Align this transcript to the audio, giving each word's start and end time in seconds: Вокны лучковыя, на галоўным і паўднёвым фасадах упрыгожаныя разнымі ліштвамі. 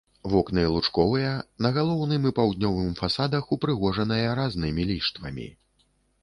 Вокны 0.35 0.61
лучковыя, 0.75 1.33
на 1.65 1.71
галоўным 1.75 2.25
і 2.29 2.31
паўднёвым 2.39 2.89
фасадах 3.01 3.53
упрыгожаныя 3.57 4.33
разнымі 4.41 4.83
ліштвамі. 4.95 5.47